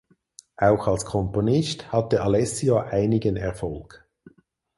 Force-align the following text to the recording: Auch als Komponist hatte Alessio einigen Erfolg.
Auch 0.57 0.87
als 0.87 1.05
Komponist 1.05 1.91
hatte 1.91 2.23
Alessio 2.23 2.79
einigen 2.79 3.35
Erfolg. 3.37 4.03